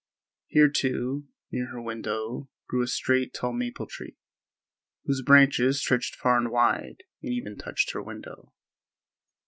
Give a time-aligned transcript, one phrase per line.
[0.47, 4.17] Here, too, near her window grew a straight, tall maple tree,
[5.05, 8.51] whose branches stretched far and wide and even touched her window.